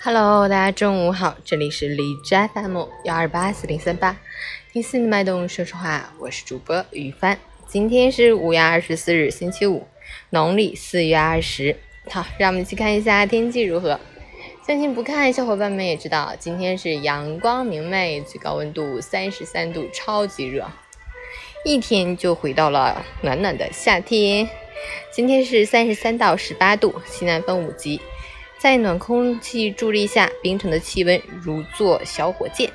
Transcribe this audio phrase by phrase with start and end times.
[0.00, 4.16] Hello，大家中午好，这里是荔枝 FM 幺二八四零三八，
[4.72, 7.38] 听心的脉动说说话，我是主播雨帆。
[7.66, 9.86] 今天是五月二十四日，星期五，
[10.30, 11.76] 农历四月二十。
[12.10, 13.98] 好，让我们去看一下天气如何。
[14.66, 20.70] 相信不看小伙伴们也知道，今天是阳光明媚，最高温度三十三度，超级热，
[21.64, 24.48] 一天就回到了暖暖的夏天。
[25.12, 28.00] 今天是三十三到十八度，西南风五级。
[28.62, 32.70] 在暖空气助力下，冰城的气温如坐小火箭，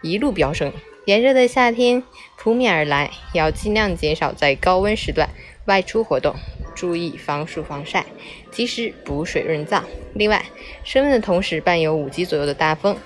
[0.00, 0.72] 一路飙升。
[1.04, 2.00] 炎热的夏天
[2.38, 5.28] 扑面而来，要尽量减少在高温时段
[5.64, 6.32] 外出活动，
[6.76, 8.06] 注意防暑防晒，
[8.52, 9.82] 及时补水润燥。
[10.14, 10.44] 另外，
[10.84, 12.96] 升温的同时伴有五级左右的大风，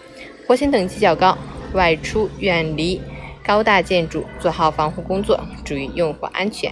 [0.47, 1.39] 火险等级较高，
[1.73, 3.01] 外出远离
[3.47, 6.71] 高大建筑，做好防护工作，注意用火安全。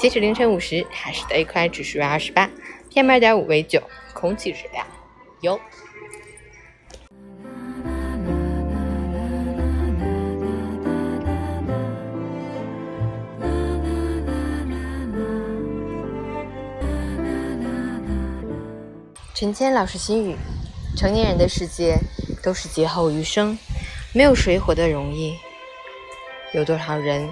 [0.00, 2.48] 截止凌晨五时，海市的 AQI 指数为二十八
[2.90, 3.82] ，PM 二点五为九。
[4.14, 4.86] 空气质量
[5.42, 5.60] 优。
[19.34, 20.36] 陈谦老师心语：
[20.96, 21.98] 成年人的世界
[22.42, 23.58] 都是劫后余生，
[24.14, 25.36] 没有谁活得容易。
[26.54, 27.28] 有多少人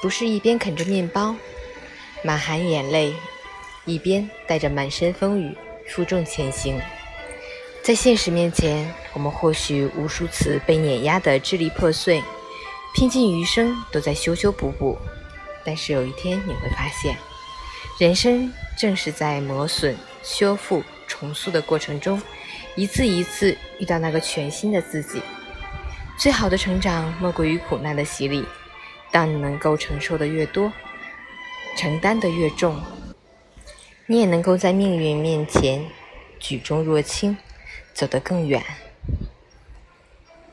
[0.00, 1.34] 不是一边啃着面包，
[2.22, 3.14] 满含眼泪，
[3.84, 5.56] 一边带着满身风雨？
[5.86, 6.78] 负重前行，
[7.82, 12.22] 在现实面前，我们或许无数次被碾压得支离破碎，
[12.94, 14.98] 拼尽余生都在修修补补。
[15.64, 17.16] 但是有一天你会发现，
[17.98, 22.20] 人生正是在磨损、修复、重塑的过程中，
[22.76, 25.22] 一次一次遇到那个全新的自己。
[26.18, 28.44] 最好的成长莫过于苦难的洗礼。
[29.10, 30.70] 当你能够承受的越多，
[31.78, 32.82] 承担的越重。
[34.06, 35.88] 你也能够在命运面前
[36.40, 37.38] 举重若轻，
[37.94, 38.60] 走得更远。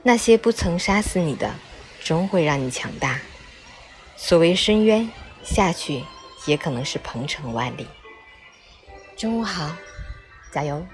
[0.03, 1.55] 那些不曾杀死你的，
[2.03, 3.19] 终会让你强大。
[4.15, 5.09] 所谓深渊，
[5.43, 6.03] 下去
[6.45, 7.87] 也可能是鹏程万里。
[9.17, 9.75] 中午好，
[10.51, 10.85] 加油！